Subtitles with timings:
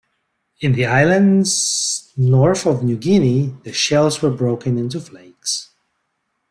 [0.61, 5.69] In the islands north of New Guinea the shells were broken into flakes.